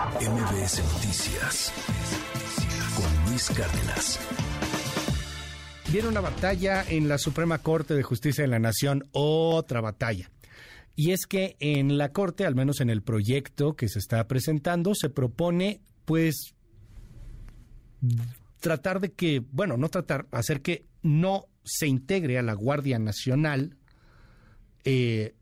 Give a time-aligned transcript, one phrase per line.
[0.00, 1.72] MBS Noticias
[2.96, 4.18] con Luis Cárdenas.
[5.92, 10.30] Viene una batalla en la Suprema Corte de Justicia de la Nación, otra batalla.
[10.96, 14.94] Y es que en la Corte, al menos en el proyecto que se está presentando,
[14.94, 16.54] se propone, pues,
[18.60, 23.76] tratar de que, bueno, no tratar, hacer que no se integre a la Guardia Nacional,
[24.84, 25.34] eh,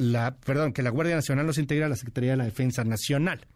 [0.00, 2.84] la, perdón, que la Guardia Nacional no se integre a la Secretaría de la Defensa
[2.84, 3.46] Nacional.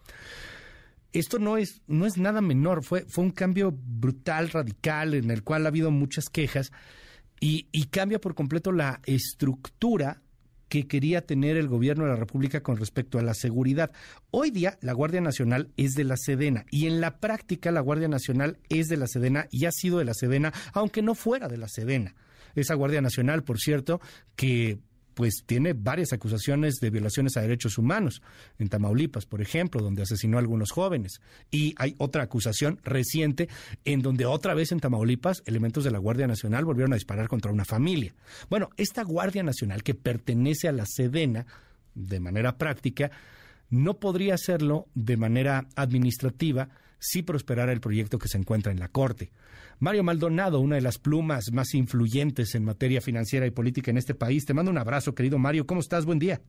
[1.13, 5.43] Esto no es, no es nada menor, fue, fue un cambio brutal, radical, en el
[5.43, 6.71] cual ha habido muchas quejas
[7.41, 10.21] y, y cambia por completo la estructura
[10.69, 13.93] que quería tener el gobierno de la República con respecto a la seguridad.
[14.30, 18.09] Hoy día la Guardia Nacional es de la Sedena y en la práctica la Guardia
[18.09, 21.59] Nacional es de la Sedena y ha sido de la Sedena, aunque no fuera de
[21.59, 22.15] la Sedena.
[22.55, 24.01] Esa Guardia Nacional, por cierto,
[24.37, 24.79] que
[25.14, 28.23] pues tiene varias acusaciones de violaciones a derechos humanos,
[28.59, 31.20] en Tamaulipas, por ejemplo, donde asesinó a algunos jóvenes.
[31.50, 33.48] Y hay otra acusación reciente
[33.84, 37.52] en donde otra vez en Tamaulipas elementos de la Guardia Nacional volvieron a disparar contra
[37.52, 38.15] una familia.
[38.51, 41.46] Bueno, esta Guardia Nacional que pertenece a la Sedena,
[41.95, 43.10] de manera práctica,
[43.71, 46.68] no podría hacerlo de manera administrativa
[47.05, 49.30] si prosperara el proyecto que se encuentra en la Corte.
[49.79, 54.15] Mario Maldonado, una de las plumas más influyentes en materia financiera y política en este
[54.15, 54.46] país.
[54.46, 55.66] Te mando un abrazo, querido Mario.
[55.66, 56.07] ¿Cómo estás?
[56.07, 56.41] Buen día.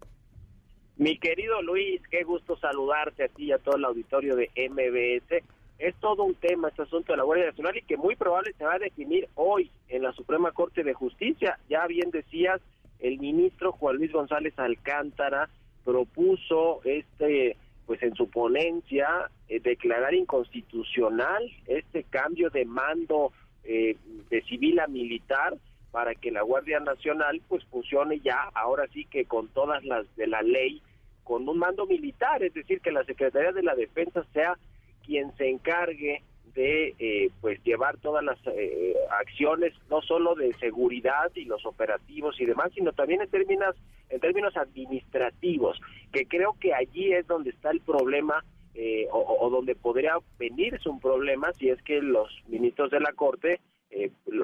[0.96, 5.44] Mi querido Luis, qué gusto saludarte a ti y a todo el auditorio de MBS.
[5.78, 8.64] Es todo un tema este asunto de la Guardia Nacional y que muy probable se
[8.64, 11.60] va a definir hoy en la Suprema Corte de Justicia.
[11.70, 12.62] Ya bien decías,
[13.00, 15.50] el ministro Juan Luis González Alcántara
[15.84, 23.32] propuso este pues en su ponencia eh, declarar inconstitucional este cambio de mando
[23.64, 23.96] eh,
[24.30, 25.58] de civil a militar
[25.92, 30.28] para que la Guardia Nacional pues funcione ya ahora sí que con todas las de
[30.28, 30.82] la ley
[31.26, 34.58] con un mando militar, es decir, que la Secretaría de la Defensa sea
[35.04, 36.22] quien se encargue
[36.56, 42.40] de eh, pues llevar todas las eh, acciones no solo de seguridad y los operativos
[42.40, 43.76] y demás sino también en términos
[44.10, 45.80] en términos administrativos
[46.14, 48.44] que creo que allí es donde está el problema
[48.74, 53.60] eh, o, donde podría venirse un problema si es que los ministros de la corte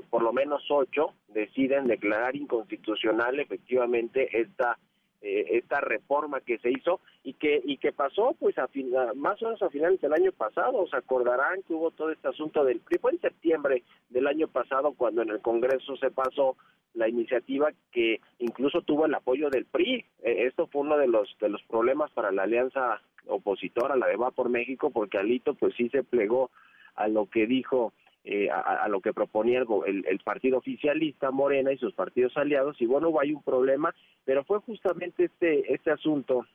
[0.09, 4.77] por lo menos ocho deciden declarar inconstitucional efectivamente esta
[5.21, 8.67] eh, esta reforma que se hizo y que y que pasó pues a
[9.15, 10.87] más o menos a finales del año pasado.
[10.87, 14.93] Se acordarán que hubo todo este asunto del PRI fue en septiembre del año pasado
[14.93, 16.57] cuando en el Congreso se pasó
[16.95, 21.37] la iniciativa que incluso tuvo el apoyo del PRI eh, esto fue uno de los
[21.39, 25.75] de los problemas para la alianza opositora la de Va por México porque Alito pues
[25.75, 26.49] sí se plegó
[26.95, 27.93] a lo que dijo
[28.23, 32.85] eh, a, lo que proponía el, el, partido oficialista Morena y sus partidos aliados y
[32.85, 33.95] bueno hay un problema
[34.25, 36.45] pero fue justamente este este asunto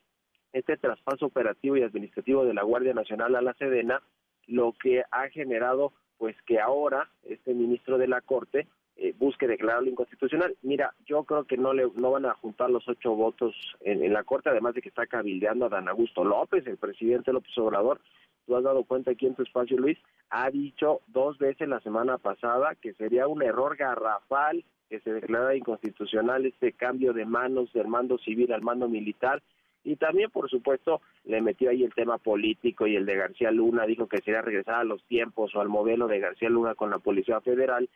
[0.52, 4.00] este traspaso operativo y administrativo de la Guardia Nacional a la Sedena
[4.46, 9.90] lo que ha generado pues que ahora este ministro de la Corte eh, busque declararlo
[9.90, 10.56] inconstitucional.
[10.62, 14.14] Mira, yo creo que no le no van a juntar los ocho votos en, en
[14.14, 18.00] la Corte, además de que está cabildeando a Dan Augusto López, el presidente López Obrador,
[18.46, 19.98] tú has dado cuenta aquí en tu espacio, Luis,
[20.30, 25.56] ha dicho dos veces la semana pasada que sería un error garrafal que se declarara
[25.56, 29.42] inconstitucional este cambio de manos del mando civil al mando militar
[29.86, 33.86] y también, por supuesto, le metió ahí el tema político y el de García Luna,
[33.86, 36.98] dijo que sería regresar a los tiempos o al modelo de García Luna con la
[36.98, 37.88] Policía Federal,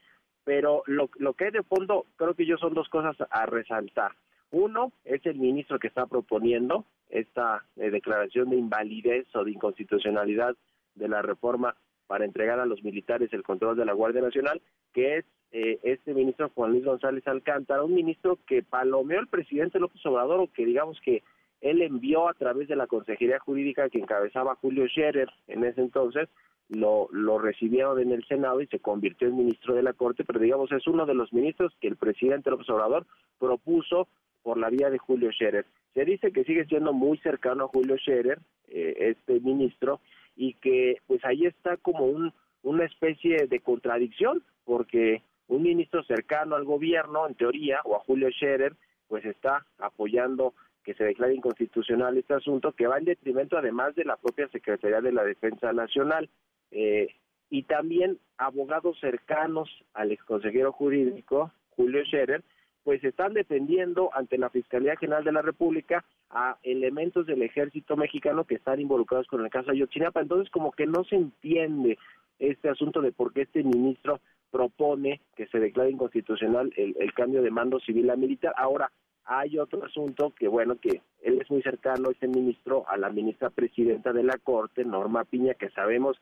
[0.45, 4.13] pero lo, lo que hay de fondo creo que yo son dos cosas a resaltar.
[4.53, 10.57] Uno es el ministro que está proponiendo esta eh, declaración de invalidez o de inconstitucionalidad
[10.95, 11.75] de la reforma
[12.07, 14.61] para entregar a los militares el control de la Guardia Nacional,
[14.93, 19.81] que es eh, este ministro Juan Luis González Alcántara, un ministro que palomeó el presidente
[19.81, 21.23] López Obrador o que digamos que
[21.61, 26.29] él envió a través de la Consejería Jurídica que encabezaba Julio Scherer en ese entonces,
[26.69, 30.39] lo, lo recibieron en el Senado y se convirtió en ministro de la Corte, pero
[30.39, 33.07] digamos es uno de los ministros que el presidente López Obrador
[33.39, 34.09] propuso
[34.43, 35.67] por la vía de Julio Scherer.
[35.95, 40.01] Se dice que sigue siendo muy cercano a Julio Scherer, eh, este ministro,
[40.37, 42.33] y que pues ahí está como un,
[42.63, 48.31] una especie de contradicción, porque un ministro cercano al gobierno, en teoría, o a Julio
[48.31, 48.75] Scherer,
[49.09, 50.55] pues está apoyando
[50.85, 55.01] que se declare inconstitucional este asunto, que va en detrimento además de la propia Secretaría
[55.01, 56.31] de la Defensa Nacional.
[56.71, 57.09] Eh,
[57.51, 62.45] y también abogados cercanos al exconsejero jurídico, Julio Scherer,
[62.85, 68.45] pues están defendiendo ante la Fiscalía General de la República a elementos del ejército mexicano
[68.45, 70.21] que están involucrados con el caso Ayotzinapa.
[70.21, 71.99] Entonces, como que no se entiende
[72.39, 77.51] este asunto de por qué este ministro propone que se declare inconstitucional el, cambio de
[77.51, 78.55] mando civil a militar.
[78.57, 78.91] Ahora,
[79.25, 83.51] hay otro asunto que, bueno, que él es muy cercano, este ministro, a la ministra
[83.51, 86.21] presidenta de la Corte, Norma Piña, que sabemos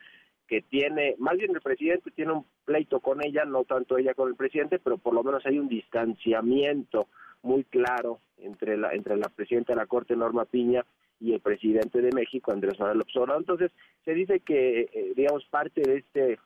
[0.48, 4.28] que tiene, más bien el presidente tiene un pleito con ella, no tanto ella con
[4.30, 7.06] el presidente, pero por lo menos hay un distanciamiento
[7.42, 10.84] muy claro entre la entre la presidenta de la Corte Norma Piña
[11.20, 13.42] y el presidente de México Andrés Manuel López Obrador.
[13.42, 13.70] Entonces
[14.04, 16.38] se dice que eh, digamos parte de este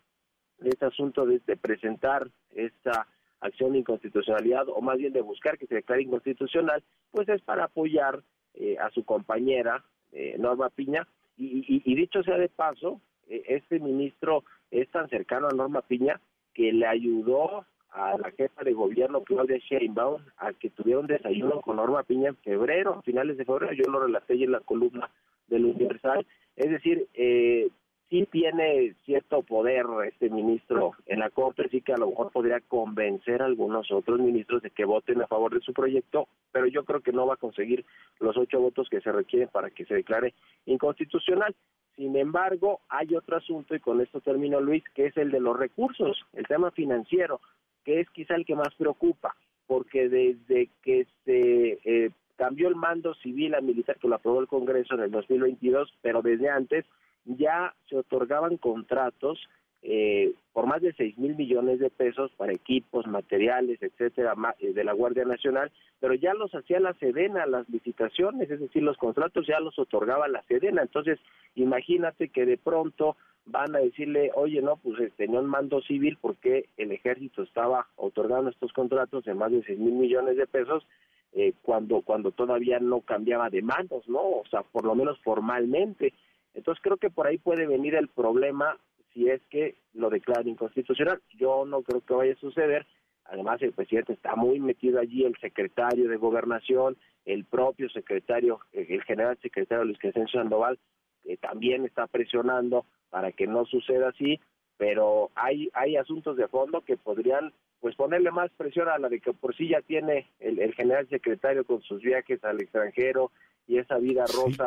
[0.59, 3.07] de este asunto de, presentar esta
[3.41, 7.65] acción de inconstitucionalidad o más bien de buscar que se declare inconstitucional, pues es para
[7.65, 8.23] apoyar
[8.55, 11.07] eh, a su compañera eh, Norma Piña
[11.37, 16.21] y, y, dicho sea de paso, este ministro es tan cercano a Norma Piña
[16.55, 21.61] que le ayudó a la jefa de gobierno Claudia Sheinbaum a que tuviera un desayuno
[21.61, 25.11] con Norma Piña en febrero, a finales de febrero, yo lo relaté en la columna
[25.49, 26.27] del Universal,
[26.57, 27.69] es decir, eh,
[28.13, 32.61] sí tiene cierto poder este ministro en la Corte, sí que a lo mejor podría
[32.61, 36.85] convencer a algunos otros ministros de que voten a favor de su proyecto, pero yo
[36.85, 37.87] creo que no va a conseguir
[38.21, 40.35] los ocho votos que se requieren para que se declare
[40.67, 41.55] inconstitucional.
[41.97, 45.57] Sin embargo, hay otro asunto, y con esto termino Luis, que es el de los
[45.59, 47.41] recursos, el tema financiero
[47.85, 49.35] que es quizá el que más preocupa,
[49.67, 54.49] porque desde que se eh, cambió el mando civil a militar que lo aprobó el
[54.49, 56.85] Congreso en el 2022, pero desde antes
[57.25, 59.39] ya se otorgaban contratos
[59.83, 64.85] eh, por más de 6 mil millones de pesos para equipos, materiales, etcétera, eh, de
[64.85, 69.47] la Guardia Nacional, pero ya los hacía la Sedena las licitaciones, es decir, los contratos
[69.47, 70.83] ya los otorgaba la Sedena.
[70.83, 71.19] Entonces,
[71.57, 76.17] imagínate que de pronto van a decirle, oye, no, pues este, tenía un mando civil
[76.21, 80.87] porque el ejército estaba otorgando estos contratos de más de 6 mil millones de pesos
[81.33, 84.21] eh, cuando, cuando todavía no cambiaba de mandos, ¿no?
[84.21, 86.13] O sea, por lo menos formalmente.
[86.55, 88.77] Entonces creo que por ahí puede venir el problema
[89.13, 91.21] si es que lo declaran inconstitucional.
[91.37, 92.87] Yo no creo que vaya a suceder.
[93.25, 99.03] Además, el presidente está muy metido allí, el secretario de Gobernación, el propio secretario, el
[99.05, 100.79] general secretario Luis Crescencio Sandoval,
[101.23, 104.41] que también está presionando para que no suceda así,
[104.77, 109.21] pero hay, hay asuntos de fondo que podrían pues ponerle más presión a la de
[109.21, 113.33] que por sí ya tiene el general secretario con sus viajes al extranjero,
[113.67, 114.67] y esa vida rosa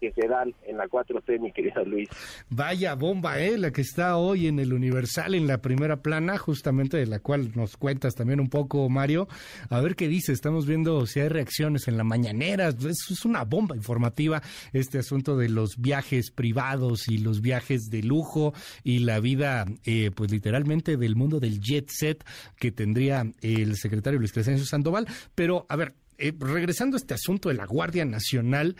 [0.00, 2.08] que se dan en la 4T, mi querida Luis.
[2.48, 3.58] Vaya bomba, ¿eh?
[3.58, 7.52] La que está hoy en el Universal, en la primera plana, justamente de la cual
[7.54, 9.28] nos cuentas también un poco, Mario.
[9.68, 12.68] A ver qué dice, estamos viendo si hay reacciones en la mañanera.
[12.68, 18.02] Es, es una bomba informativa este asunto de los viajes privados y los viajes de
[18.02, 18.54] lujo
[18.84, 22.24] y la vida, eh, pues literalmente del mundo del jet set
[22.56, 25.06] que tendría el secretario Luis Crescencio Sandoval.
[25.34, 28.76] Pero, a ver, eh, regresando a este asunto de la Guardia Nacional,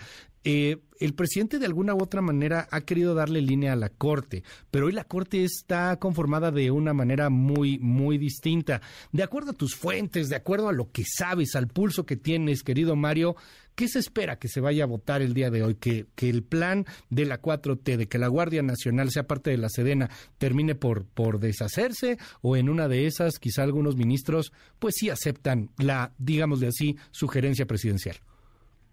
[0.49, 4.45] eh, el presidente de alguna u otra manera ha querido darle línea a la Corte,
[4.71, 8.81] pero hoy la Corte está conformada de una manera muy, muy distinta.
[9.11, 12.63] De acuerdo a tus fuentes, de acuerdo a lo que sabes, al pulso que tienes,
[12.63, 13.35] querido Mario,
[13.75, 15.75] ¿qué se espera que se vaya a votar el día de hoy?
[15.75, 19.69] ¿Que, el plan de la 4T, de que la Guardia Nacional sea parte de la
[19.69, 22.19] Sedena, termine por, por deshacerse?
[22.41, 27.67] ¿O en una de esas quizá algunos ministros pues sí aceptan la, digámosle así, sugerencia
[27.67, 28.17] presidencial?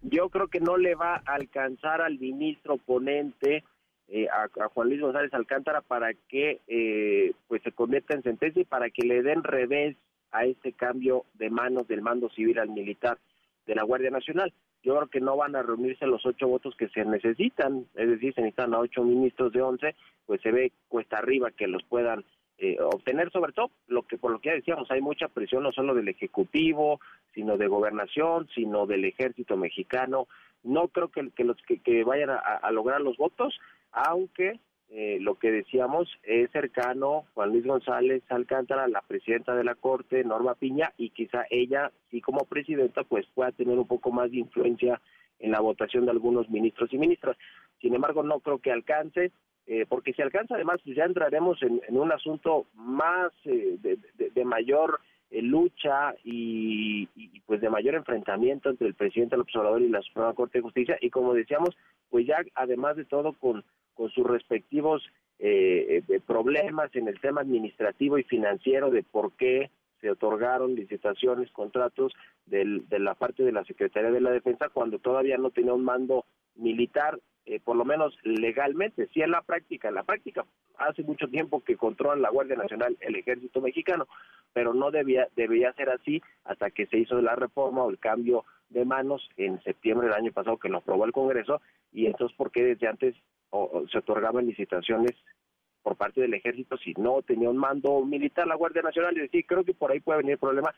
[0.04, 3.64] Yo creo que no le va a alcanzar al ministro ponente
[4.10, 8.66] eh, a, Juan Luis González Alcántara para que eh, pues se convierta en sentencia y
[8.66, 9.96] para que le den revés
[10.32, 13.18] a este cambio de manos del mando civil al militar
[13.66, 14.54] de la Guardia Nacional.
[14.84, 18.34] Yo creo que no van a reunirse los ocho votos que se necesitan, es decir,
[18.34, 19.96] se necesitan a ocho ministros de once,
[20.26, 22.26] pues se ve cuesta arriba que los puedan
[22.60, 25.72] eh, obtener sobre todo lo que por lo que ya decíamos hay mucha presión no
[25.72, 27.00] solo del ejecutivo
[27.34, 30.28] sino de gobernación sino del ejército mexicano.
[30.64, 33.60] No creo que, que los que, vayan a, lograr los votos
[33.92, 39.76] aunque eh, lo que decíamos es cercano Juan Luis González Alcántara la presidenta de la
[39.76, 44.30] corte Norma Piña y quizá ella sí como presidenta pues pueda tener un poco más
[44.30, 45.02] de influencia
[45.40, 47.36] en la votación de algunos ministros y ministras.
[47.82, 49.32] Sin embargo no creo que alcance
[49.66, 55.00] eh, porque si alcanza además pues ya entraremos en, un asunto más eh, de, mayor
[55.32, 57.08] eh, lucha y,
[57.46, 60.98] pues de mayor enfrentamiento entre el presidente López Obrador y la Suprema Corte de Justicia.
[61.00, 61.78] Y como decíamos
[62.10, 65.02] pues ya además de todo con, con sus respectivos
[66.26, 72.14] problemas en el tema administrativo y financiero de por qué se otorgaron licitaciones, contratos
[72.46, 76.26] de la parte de la Secretaría de la Defensa cuando todavía no tenía un mando
[76.56, 80.46] militar eh, por lo menos legalmente, sí en la práctica, en la práctica
[80.78, 84.08] hace mucho tiempo que controla la Guardia Nacional el ejército mexicano,
[84.54, 88.46] pero no debía, debía ser así hasta que se hizo la reforma o el cambio
[88.70, 92.52] de manos en septiembre del año pasado que lo aprobó el Congreso y entonces por
[92.52, 93.16] qué desde antes
[93.92, 95.12] se otorgaban licitaciones
[95.84, 99.46] por parte del ejército si no tenía un mando militar la Guardia Nacional y decir
[99.46, 100.74] creo que por ahí puede venir el problema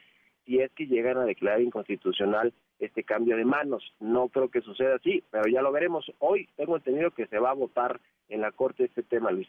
[0.45, 3.83] si es que llegan a declarar inconstitucional este cambio de manos.
[3.99, 6.05] No creo que suceda así, pero ya lo veremos.
[6.19, 7.99] Hoy tengo entendido que se va a votar
[8.29, 9.47] en la Corte este tema, Luis.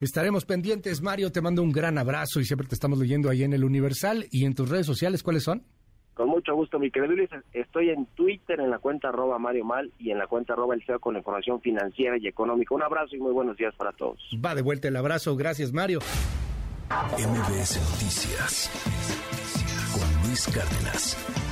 [0.00, 1.30] Estaremos pendientes, Mario.
[1.30, 4.24] Te mando un gran abrazo y siempre te estamos leyendo ahí en el Universal.
[4.30, 5.62] ¿Y en tus redes sociales cuáles son?
[6.14, 7.30] Con mucho gusto, mi querido Luis.
[7.52, 10.82] Estoy en Twitter en la cuenta arroba Mario Mal y en la cuenta arroba El
[10.84, 12.74] CEO con información financiera y económica.
[12.74, 14.18] Un abrazo y muy buenos días para todos.
[14.44, 15.36] Va de vuelta el abrazo.
[15.36, 16.00] Gracias, Mario.
[17.16, 19.39] MBS Noticias
[20.30, 21.49] Luis Cárdenas.